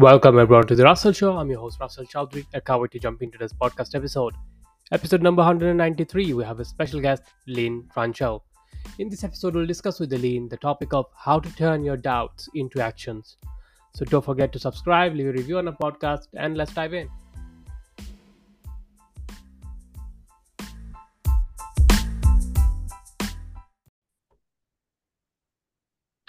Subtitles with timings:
[0.00, 1.36] Welcome everyone to the Russell Show.
[1.36, 2.46] I'm your host Russell Chowdhury.
[2.54, 4.32] I can't wait to jump into this podcast episode.
[4.92, 8.40] Episode number 193, we have a special guest, Lynn Tranchell.
[8.98, 12.48] In this episode, we'll discuss with Lynn the topic of how to turn your doubts
[12.54, 13.36] into actions.
[13.94, 17.10] So don't forget to subscribe, leave a review on the podcast, and let's dive in.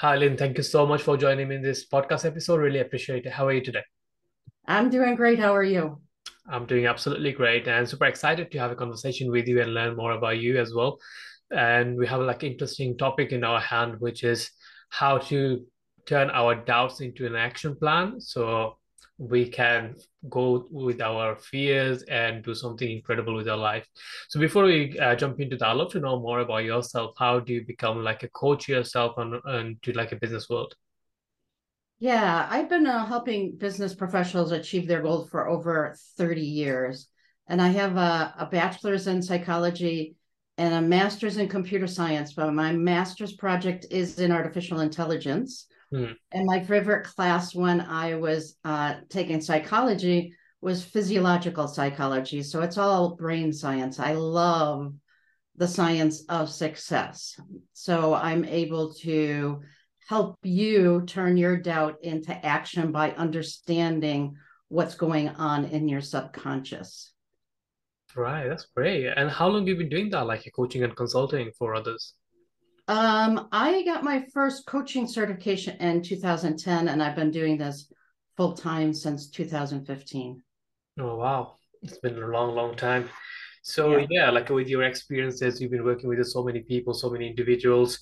[0.02, 0.36] Hi, Lynn.
[0.36, 2.60] Thank you so much for joining me in this podcast episode.
[2.60, 3.34] Really appreciate it.
[3.34, 3.84] How are you today?
[4.68, 5.38] I'm doing great.
[5.38, 6.02] How are you?
[6.50, 9.96] I'm doing absolutely great and super excited to have a conversation with you and learn
[9.96, 10.98] more about you as well.
[11.52, 14.50] And we have like interesting topic in our hand, which is
[14.90, 15.64] how to
[16.08, 18.20] turn our doubts into an action plan.
[18.20, 18.78] So
[19.22, 19.94] we can
[20.30, 23.88] go with our fears and do something incredible with our life.
[24.30, 27.14] So before we uh, jump into that, I'd love to know more about yourself.
[27.20, 30.74] How do you become like a coach yourself and, on to like a business world?
[32.00, 37.08] Yeah, I've been uh, helping business professionals achieve their goals for over 30 years.
[37.46, 40.16] And I have a, a bachelor's in psychology
[40.58, 42.34] and a master's in computer science.
[42.34, 45.68] But my master's project is in artificial intelligence.
[45.92, 46.14] Hmm.
[46.32, 52.44] And my favorite class when I was uh, taking psychology was physiological psychology.
[52.44, 54.00] So it's all brain science.
[54.00, 54.94] I love
[55.58, 57.40] the science of success.
[57.74, 59.62] So I'm able to
[60.08, 64.36] help you turn your doubt into action by understanding
[64.70, 67.12] what's going on in your subconscious.
[68.16, 69.08] Right, that's great.
[69.08, 72.14] And how long have you been doing that, like coaching and consulting for others?
[72.92, 77.90] Um, I got my first coaching certification in 2010, and I've been doing this
[78.36, 80.44] full time since 2015.
[81.00, 83.08] Oh wow, it's been a long, long time.
[83.62, 84.08] So yeah.
[84.10, 87.98] yeah, like with your experiences, you've been working with so many people, so many individuals,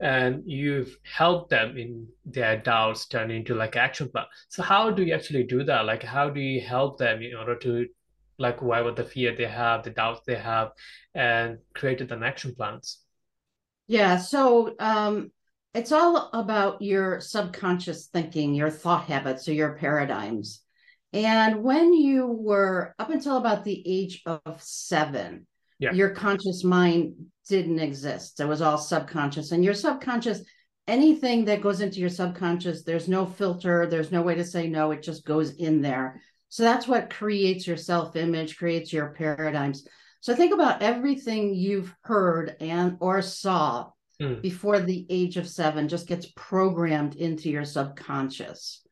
[0.00, 4.24] and you've helped them in their doubts turn into like action plan.
[4.48, 5.84] So how do you actually do that?
[5.84, 7.86] Like how do you help them in order to
[8.38, 10.72] like whatever the fear they have, the doubts they have,
[11.14, 12.98] and created an action plans?
[13.92, 14.16] Yeah.
[14.16, 15.30] So um,
[15.74, 20.62] it's all about your subconscious thinking, your thought habits, or your paradigms.
[21.12, 25.46] And when you were up until about the age of seven,
[25.78, 25.92] yeah.
[25.92, 28.40] your conscious mind didn't exist.
[28.40, 29.52] It was all subconscious.
[29.52, 30.42] And your subconscious,
[30.88, 34.92] anything that goes into your subconscious, there's no filter, there's no way to say no,
[34.92, 36.22] it just goes in there.
[36.48, 39.86] So that's what creates your self image, creates your paradigms.
[40.22, 43.90] So think about everything you've heard and or saw
[44.20, 44.40] mm.
[44.40, 48.86] before the age of seven just gets programmed into your subconscious.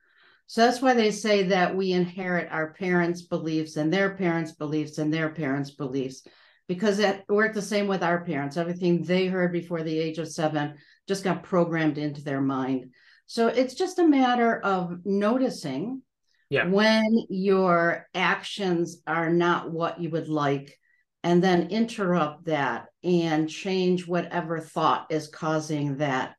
[0.49, 4.99] So that's why they say that we inherit our parents' beliefs and their parents' beliefs
[4.99, 6.27] and their parents' beliefs,
[6.67, 8.57] because it worked the same with our parents.
[8.57, 10.75] Everything they heard before the age of seven
[11.07, 12.91] just got programmed into their mind.
[13.27, 16.03] So it's just a matter of noticing
[16.49, 16.67] yeah.
[16.67, 20.77] when your actions are not what you would like
[21.23, 26.35] and then interrupt that and change whatever thought is causing that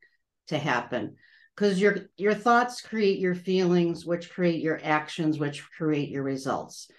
[0.48, 1.16] to happen.
[1.56, 6.90] Because your your thoughts create your feelings which create your actions which create your results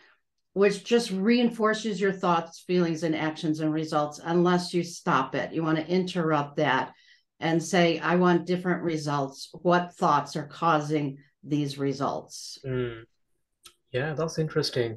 [0.55, 5.53] which just reinforces your thoughts feelings and actions and results unless you stop it.
[5.53, 6.93] You want to interrupt that
[7.41, 9.49] and say i want different results.
[9.63, 12.59] What thoughts are causing these results?
[12.65, 13.05] Mm.
[13.91, 14.97] yeah that's interesting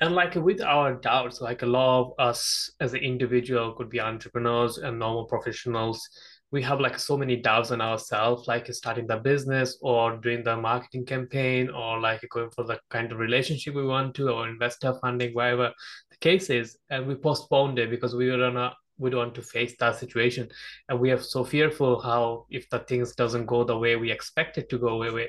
[0.00, 4.00] and like with our doubts like a lot of us as an individual could be
[4.00, 6.08] entrepreneurs and normal professionals
[6.50, 10.56] we have like so many doubts on ourselves like starting the business or doing the
[10.56, 14.94] marketing campaign or like going for the kind of relationship we want to or investor
[15.02, 15.72] funding whatever
[16.10, 16.78] the case is.
[16.88, 20.48] And we postponed it because we were we don't want to face that situation.
[20.88, 24.58] And we are so fearful how if the things doesn't go the way we expect
[24.58, 25.28] it to go away.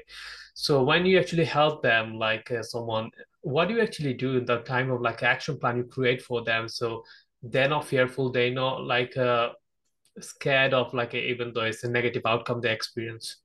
[0.55, 3.11] So when you actually help them like uh, someone
[3.41, 6.43] what do you actually do in the time of like action plan you create for
[6.43, 6.67] them?
[6.67, 7.03] So
[7.41, 9.49] they're not fearful they're not like uh,
[10.19, 13.37] scared of like a, even though it's a negative outcome they experience.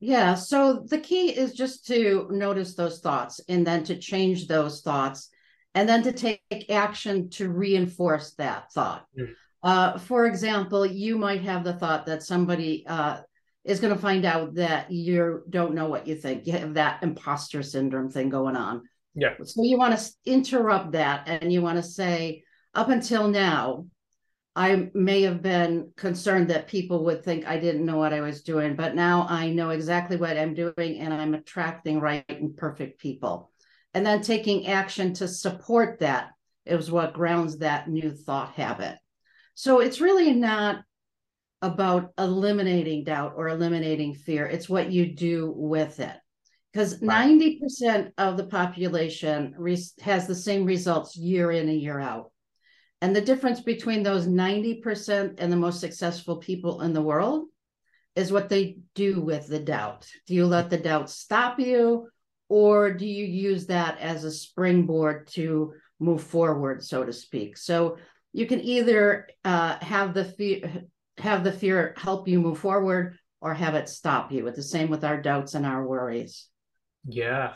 [0.00, 4.82] Yeah so the key is just to notice those thoughts and then to change those
[4.82, 5.30] thoughts
[5.74, 9.06] and then to take action to reinforce that thought.
[9.18, 9.32] Mm.
[9.62, 13.20] uh, for example you might have the thought that somebody uh,
[13.64, 16.46] is going to find out that you don't know what you think.
[16.46, 18.82] You have that imposter syndrome thing going on.
[19.14, 19.34] Yeah.
[19.42, 22.44] So you want to interrupt that and you want to say,
[22.74, 23.86] up until now,
[24.56, 28.42] I may have been concerned that people would think I didn't know what I was
[28.42, 33.00] doing, but now I know exactly what I'm doing and I'm attracting right and perfect
[33.00, 33.50] people.
[33.94, 36.30] And then taking action to support that
[36.66, 38.96] is what grounds that new thought habit.
[39.54, 40.82] So it's really not
[41.64, 44.46] about eliminating doubt or eliminating fear.
[44.46, 46.14] It's what you do with it.
[46.70, 49.54] because 90% of the population
[50.02, 52.32] has the same results year in and year out.
[53.00, 57.46] And the difference between those 90% and the most successful people in the world
[58.14, 60.06] is what they do with the doubt.
[60.26, 62.08] Do you let the doubt stop you,
[62.48, 67.56] or do you use that as a springboard to move forward, so to speak?
[67.56, 67.96] So
[68.34, 70.84] you can either uh, have the fear
[71.24, 74.46] have the fear help you move forward or have it stop you.
[74.46, 76.48] It's the same with our doubts and our worries.
[77.06, 77.54] Yeah.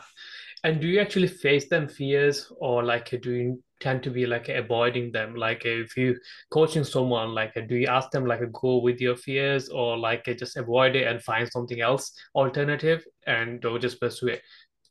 [0.63, 4.49] And do you actually face them fears or like do you tend to be like
[4.49, 5.35] avoiding them?
[5.35, 6.17] Like if you
[6.49, 10.57] coaching someone, like do you ask them like go with your fears or like just
[10.57, 14.41] avoid it and find something else alternative and or just pursue it?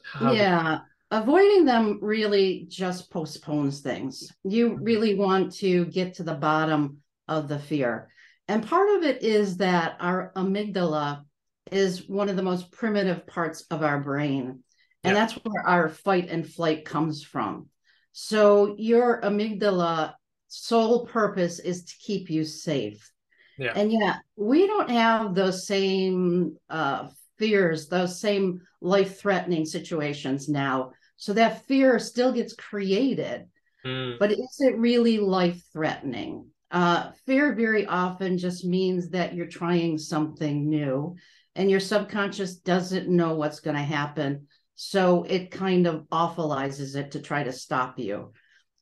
[0.05, 0.79] How yeah.
[1.11, 4.31] Avoiding them really just postpones things.
[4.45, 4.85] You mm-hmm.
[4.85, 8.09] really want to get to the bottom of the fear.
[8.49, 11.25] And part of it is that our amygdala
[11.71, 14.62] is one of the most primitive parts of our brain.
[15.05, 15.15] And yeah.
[15.15, 17.69] that's where our fight and flight comes from.
[18.12, 20.15] So your amygdala
[20.49, 23.12] sole purpose is to keep you safe.
[23.59, 23.73] Yeah.
[23.75, 27.09] And yeah, we don't have those same uh,
[27.39, 30.93] fears, those same life threatening situations now.
[31.17, 33.47] So that fear still gets created,
[33.85, 34.19] mm.
[34.19, 36.47] but is it really life threatening?
[36.70, 41.17] Uh, fear very often just means that you're trying something new
[41.55, 44.47] and your subconscious doesn't know what's going to happen.
[44.75, 48.32] So it kind of awfulizes it to try to stop you.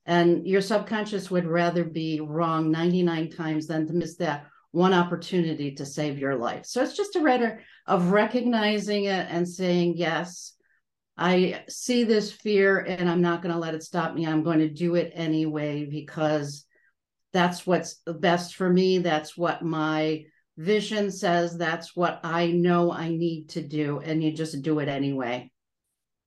[0.04, 5.74] And your subconscious would rather be wrong 99 times than to miss that one opportunity
[5.76, 6.66] to save your life.
[6.66, 10.52] So it's just a matter of recognizing it and saying, yes,
[11.16, 14.26] I see this fear and I'm not going to let it stop me.
[14.26, 16.66] I'm going to do it anyway because
[17.32, 18.98] that's what's best for me.
[18.98, 20.24] That's what my
[20.56, 24.88] vision says that's what I know I need to do, and you just do it
[24.88, 25.50] anyway.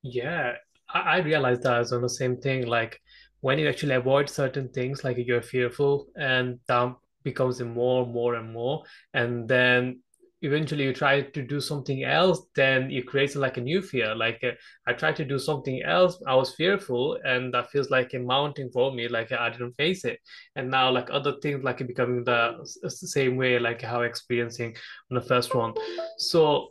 [0.04, 0.54] Yeah,
[0.94, 2.68] I, I realized that was on the same thing.
[2.68, 3.00] Like
[3.42, 8.36] when you actually avoid certain things, like you're fearful, and that becomes more, and more,
[8.36, 10.02] and more, and then
[10.42, 14.16] eventually you try to do something else then it creates like a new fear.
[14.16, 14.52] Like uh,
[14.88, 18.70] i tried to do something else i was fearful and that feels like a mounting
[18.72, 20.20] for me like i didn't face it.
[20.56, 24.76] And now like other things like becoming the same way like how experiencing
[25.12, 25.74] on the first one.
[26.18, 26.70] So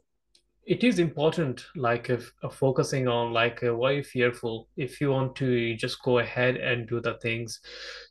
[0.68, 4.68] it is important like if uh, focusing on like uh, why fearful.
[4.76, 7.60] If you want to just go ahead and do the things.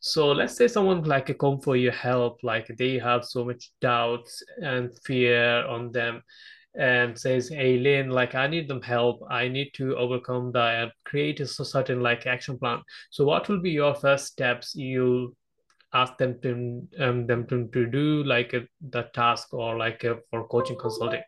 [0.01, 4.41] So let's say someone like come for your help like they have so much doubts
[4.63, 6.23] and fear on them
[6.79, 9.21] and says hey lynn like i need them help.
[9.29, 12.81] I need to overcome that and create a certain like action plan.
[13.11, 15.35] So what will be your first steps you
[15.93, 20.17] ask them to um, them to, to do like a, the task or like a,
[20.31, 21.21] for coaching consulting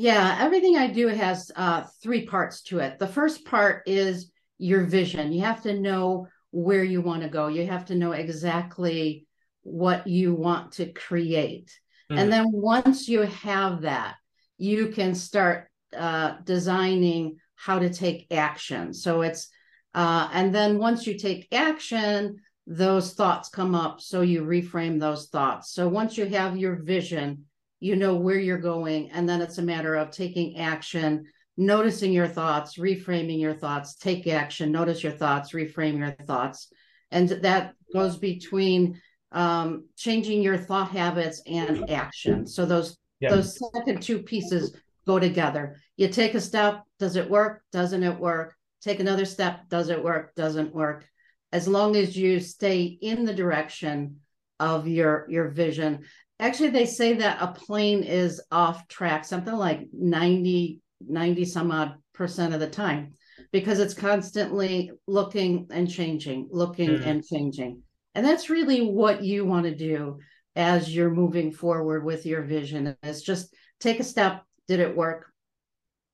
[0.00, 2.98] yeah, everything I do has uh, three parts to it.
[2.98, 5.30] The first part is your vision.
[5.30, 7.48] You have to know where you want to go.
[7.48, 9.26] You have to know exactly
[9.62, 11.78] what you want to create.
[12.10, 12.18] Mm.
[12.18, 14.14] And then once you have that,
[14.56, 18.94] you can start uh, designing how to take action.
[18.94, 19.50] So it's,
[19.94, 22.36] uh, and then once you take action,
[22.66, 24.00] those thoughts come up.
[24.00, 25.74] So you reframe those thoughts.
[25.74, 27.44] So once you have your vision,
[27.80, 31.24] you know where you're going and then it's a matter of taking action
[31.56, 36.68] noticing your thoughts reframing your thoughts take action notice your thoughts reframe your thoughts.
[37.10, 39.00] And that goes between
[39.32, 42.46] um, changing your thought habits and action.
[42.46, 43.30] So those yeah.
[43.30, 44.74] those second two pieces
[45.06, 45.76] go together.
[45.96, 47.62] You take a step does it work?
[47.72, 48.54] Doesn't it work?
[48.80, 50.34] Take another step does it work?
[50.34, 51.06] Doesn't work.
[51.52, 54.20] As long as you stay in the direction
[54.58, 56.04] of your your vision
[56.40, 61.96] Actually, they say that a plane is off track, something like 90, 90 some odd
[62.14, 63.12] percent of the time,
[63.52, 67.08] because it's constantly looking and changing, looking mm-hmm.
[67.08, 67.82] and changing.
[68.14, 70.18] And that's really what you want to do
[70.56, 74.42] as you're moving forward with your vision is just take a step.
[74.66, 75.26] Did it work?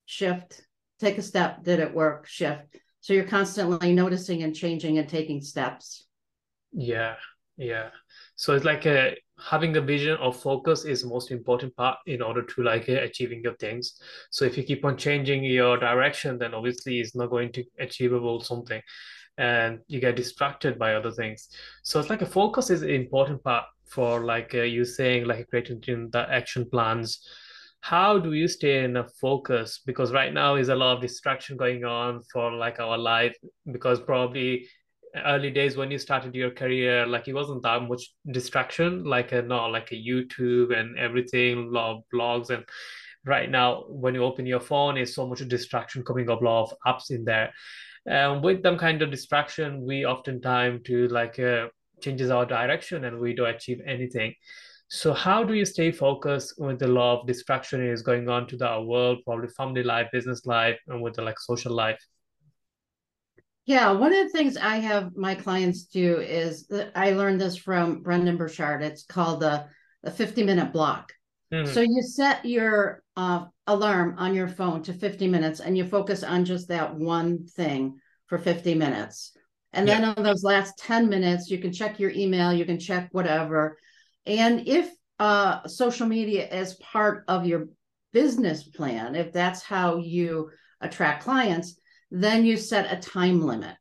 [0.04, 0.60] Shift.
[1.00, 1.62] Take a step.
[1.62, 2.26] Did it work?
[2.26, 2.76] Shift.
[3.00, 6.06] So you're constantly noticing and changing and taking steps.
[6.72, 7.14] Yeah.
[7.56, 7.90] Yeah.
[8.34, 12.42] So it's like a having a vision or focus is most important part in order
[12.42, 14.00] to like achieving your things.
[14.30, 18.40] So if you keep on changing your direction then obviously it's not going to achievable
[18.40, 18.80] something
[19.38, 21.48] and you get distracted by other things.
[21.82, 25.48] So it's like a focus is an important part for like uh, you saying like
[25.48, 27.20] creating the action plans.
[27.80, 29.80] How do you stay in a focus?
[29.84, 33.36] Because right now is a lot of distraction going on for like our life
[33.70, 34.66] because probably
[35.24, 39.42] early days when you started your career like it wasn't that much distraction like a
[39.42, 42.50] no like a youtube and everything lot of blogs.
[42.50, 42.64] And
[43.24, 46.70] right now when you open your phone is so much distraction coming up a lot
[46.70, 47.52] of apps in there.
[48.06, 51.68] And with them kind of distraction we oftentimes to like uh,
[52.00, 54.34] changes our direction and we don't achieve anything.
[54.88, 58.56] So how do you stay focused with the law of distraction is going on to
[58.56, 61.98] the world probably family life business life and with the like social life
[63.66, 68.00] yeah, one of the things I have my clients do is I learned this from
[68.00, 68.80] Brendan Burchard.
[68.80, 69.66] It's called the,
[70.04, 71.12] the 50 minute block.
[71.52, 71.72] Mm-hmm.
[71.72, 76.22] So you set your uh, alarm on your phone to 50 minutes and you focus
[76.22, 79.36] on just that one thing for 50 minutes.
[79.72, 83.08] And then on those last 10 minutes, you can check your email, you can check
[83.12, 83.76] whatever.
[84.24, 87.68] And if uh, social media is part of your
[88.12, 91.78] business plan, if that's how you attract clients,
[92.10, 93.76] then you set a time limit.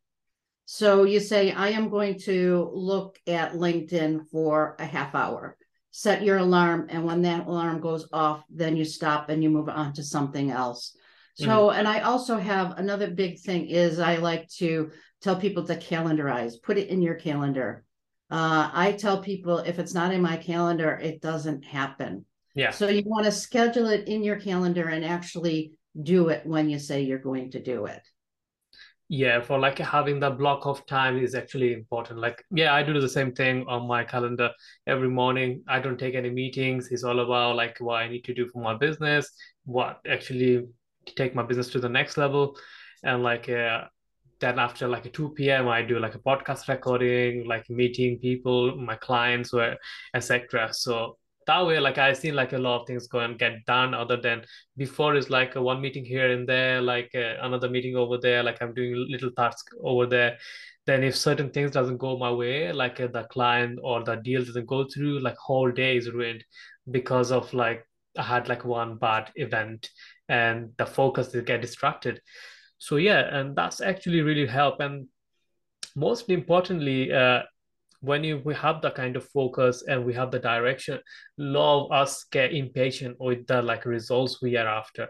[0.65, 5.57] So you say, I am going to look at LinkedIn for a half hour.
[5.91, 6.87] Set your alarm.
[6.89, 10.51] And when that alarm goes off, then you stop and you move on to something
[10.51, 10.97] else.
[11.35, 11.79] So, mm-hmm.
[11.79, 14.91] and I also have another big thing is I like to
[15.21, 17.83] tell people to calendarize, put it in your calendar.
[18.31, 22.25] Uh, I tell people if it's not in my calendar, it doesn't happen.
[22.55, 22.71] Yeah.
[22.71, 26.79] So you want to schedule it in your calendar and actually do it when you
[26.79, 28.01] say you're going to do it
[29.07, 32.19] yeah for like having that block of time is actually important.
[32.19, 34.51] Like yeah i do the same thing on my calendar
[34.87, 35.63] every morning.
[35.67, 36.89] I don't take any meetings.
[36.91, 39.31] It's all about like what i need to do for my business
[39.65, 40.63] what actually
[41.15, 42.55] take my business to the next level.
[43.03, 43.85] And like uh,
[44.39, 48.95] then after like 2 p.m i do like a podcast recording like meeting people my
[48.95, 49.75] clients or
[50.13, 53.65] etc so that way like i've seen like a lot of things go and get
[53.65, 54.43] done other than
[54.77, 58.61] before is like one meeting here and there like uh, another meeting over there like
[58.61, 60.37] i'm doing little tasks over there.
[60.85, 64.45] Then if certain things doesn't go my way like uh, the client or the deal
[64.45, 66.43] doesn't go through like whole day is ruined
[66.91, 67.87] because of like
[68.17, 69.89] i had like one bad event
[70.29, 72.21] and the focus is get distracted.
[72.77, 74.79] So yeah and that's actually really help.
[74.79, 75.07] And
[75.95, 77.41] most importantly uh,
[78.05, 81.01] when you we have the kind of focus and we have the direction a
[81.41, 85.07] lot of us get impatient with the like results we are after.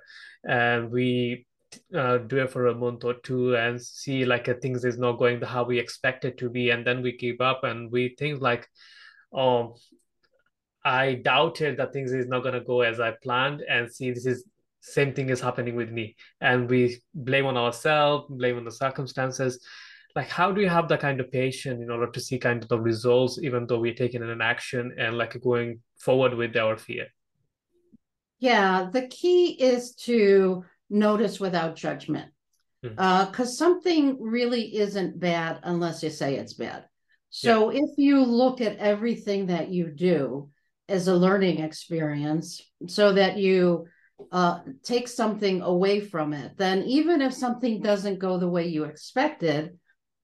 [0.47, 1.45] And we
[1.93, 5.39] uh, do it for a month or two and see like things is not going
[5.39, 6.69] the how we expect it to be.
[6.69, 8.67] And then we give up and we think like
[9.33, 9.75] oh
[10.85, 13.61] i doubted that things is not going to go as i planned.
[13.69, 14.45] And see this is
[14.81, 16.15] same thing is happening with me.
[16.41, 19.59] And we blame on ourselves blame on the circumstances
[20.15, 22.69] like how do you have that kind of patience in order to see kind of
[22.69, 27.07] the results even though we're taking an action and like going forward with our fear
[28.39, 32.31] yeah the key is to notice without judgment
[32.81, 33.41] because mm-hmm.
[33.41, 36.85] uh, something really isn't bad unless you say it's bad
[37.29, 37.81] so yeah.
[37.83, 40.49] if you look at everything that you do
[40.87, 43.85] as a learning experience so that you
[44.31, 48.83] uh, take something away from it then even if something doesn't go the way you
[48.83, 49.77] expected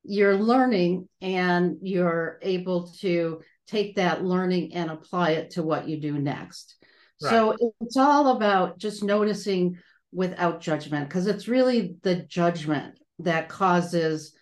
[0.04, 6.00] you're learning and you're able to take that learning and apply it to what you
[6.00, 6.76] do next.
[7.22, 7.30] Right.
[7.30, 9.78] So it's all about just noticing
[10.12, 14.34] without judgment because it's really the judgment that causes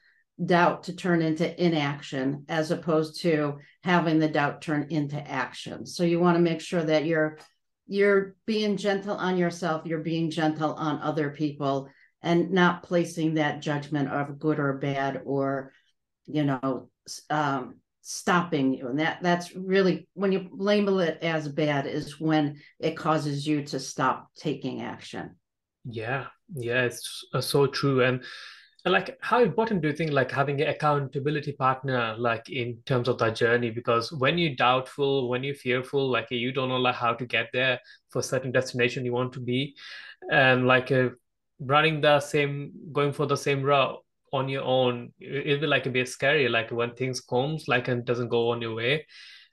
[0.44, 5.86] doubt to turn into inaction as opposed to having the doubt turn into action.
[5.86, 7.38] So you want to make sure that you're
[7.92, 11.90] you're being gentle on yourself, you're being gentle on other people
[12.22, 15.72] and not placing that judgment of good or bad or
[16.26, 16.90] you know
[17.30, 18.88] um, stopping you.
[18.88, 23.64] And that that's really when you label it as bad is when it causes you
[23.66, 25.36] to stop taking action.
[25.86, 28.04] Yeah yeah it's uh, so true.
[28.04, 28.24] And
[28.86, 33.18] like how important do you think like having an accountability partner like in terms of
[33.20, 33.70] that journey?
[33.70, 37.50] Because when you're doubtful when you're fearful like you don't know like how to get
[37.54, 39.76] there for certain destination you want to be.
[40.32, 41.10] And like uh,
[41.60, 43.98] running the same going for the same route
[44.32, 48.06] on your own it'll be like a bit scary like when things comes like and
[48.06, 49.04] doesn't go on your way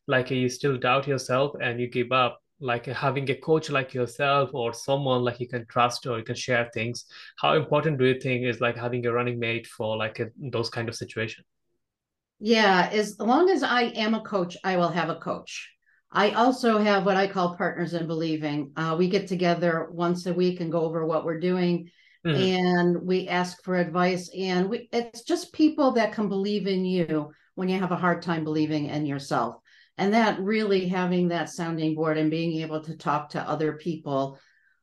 [0.07, 2.41] like you still doubt yourself and you give up.
[2.59, 6.35] Like having a coach like yourself or someone like you can trust or you can
[6.35, 7.05] share things
[7.37, 10.71] how important do you think is like having a running mate for like a, those
[10.71, 11.45] kind of situation?
[12.41, 15.76] Yeah as long as i am a coach i will have a coach
[16.17, 18.73] I also have what I call partners in believing.
[18.75, 21.91] Uh, we get together once a week and go over what we're doing,
[22.27, 22.35] mm-hmm.
[22.35, 24.31] and we ask for advice.
[24.35, 28.23] And we, it's just people that can believe in you when you have a hard
[28.23, 29.57] time believing in yourself.
[29.99, 34.39] And that really having that sounding board and being able to talk to other people.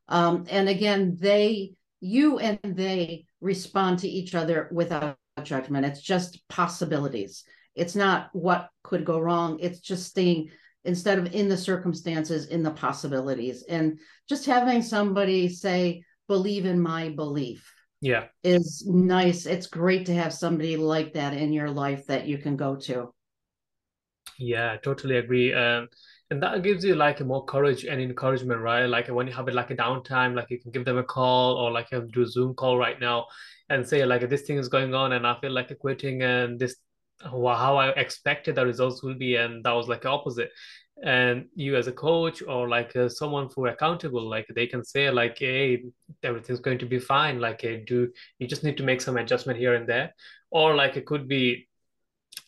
[0.08, 5.84] Um, and again, they, you and they respond to each other without judgment.
[5.84, 7.42] It's just possibilities.
[7.74, 9.58] It's not what could go wrong.
[9.58, 10.50] It's just staying
[10.84, 13.64] instead of in the circumstances, in the possibilities.
[13.68, 13.98] And
[14.28, 17.72] just having somebody say, believe in my belief.
[18.00, 18.26] Yeah.
[18.42, 19.46] Is nice.
[19.46, 23.14] It's great to have somebody like that in your life that you can go to.
[24.38, 25.52] Yeah, totally agree.
[25.52, 25.88] And
[26.30, 28.86] and that gives you like a more courage and encouragement, right?
[28.86, 31.56] Like when you have it like a downtime, like you can give them a call
[31.56, 33.26] or like you do a Zoom call right now
[33.68, 36.76] and say like this thing is going on and I feel like quitting and this
[37.22, 40.50] how I expected the results will be and that was like opposite.
[41.02, 45.10] And you as a coach or like uh, someone who accountable like they can say
[45.10, 45.84] like hey
[46.22, 47.40] everything's going to be fine.
[47.40, 50.14] Like hey, do you just need to make some adjustment here and there.
[50.50, 51.68] Or like it could be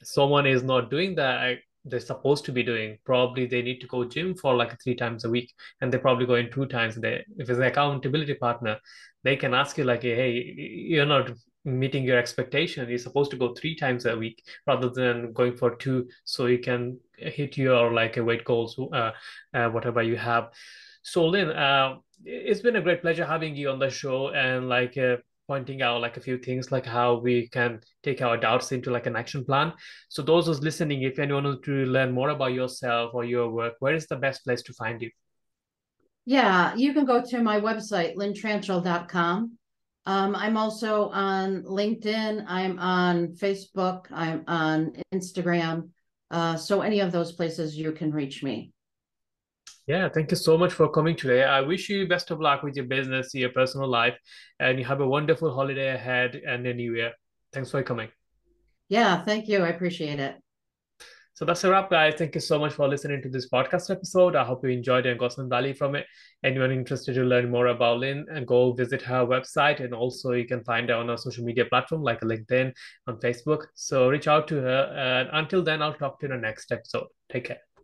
[0.03, 1.59] someone is not doing that
[1.89, 2.99] they're supposed to be doing.
[3.05, 6.27] Probably they need to go gym for like three times a week and they're probably
[6.27, 7.25] going two times a day.
[7.37, 8.79] If it's an accountability partner
[9.27, 10.31] they can ask you like hey
[10.93, 11.31] you're not
[11.67, 12.89] meeting your expectation.
[12.89, 16.59] You're supposed to go three times a week rather than going for two so you
[16.59, 19.11] can hit your like weight goals uh,
[19.53, 20.51] uh, whatever you have.
[21.03, 24.97] So lynn uh, it's been a great pleasure having you on the show and like
[24.97, 25.17] uh,
[25.49, 29.07] pointing out like a few things like how we can take our doubts into like
[29.07, 29.73] an action plan.
[30.09, 33.75] So those who's listening if anyone wants to learn more about yourself or your work
[33.81, 35.11] where is the best place to find you?
[36.25, 39.59] Yeah you can go to my website lynntranchell.com
[40.07, 42.45] um, I'm also on LinkedIn.
[42.47, 44.07] I'm on Facebook.
[44.13, 45.91] I'm on Instagram.
[46.31, 48.73] Uh, so any of those places you can reach me.
[49.87, 51.45] Yeah, thank you so much for coming today.
[51.45, 54.19] I wish you best of luck with your business, your personal life,
[54.59, 57.13] and you have a wonderful holiday ahead and a new year.
[57.53, 58.09] Thanks for coming.
[58.89, 59.63] Yeah, thank you.
[59.63, 60.37] I appreciate it.
[61.37, 62.15] So that's a wrap, guys.
[62.17, 64.35] Thank you so much for listening to this podcast episode.
[64.35, 66.07] I hope you enjoyed and got some value from it.
[66.43, 69.81] Anyone interested to learn more about Lynn and go visit her website.
[69.81, 72.73] And also you can find her on our social media platform like LinkedIn
[73.07, 73.67] on Facebook.
[73.75, 74.95] So reach out to her.
[74.97, 77.09] And until then, I'll talk to you in the next episode.
[77.29, 77.76] Take care.